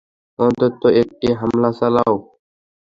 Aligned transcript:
অন্তত 0.39 0.81
একটি 1.01 1.27
হামলা 1.39 1.69
চালাও। 1.79 2.15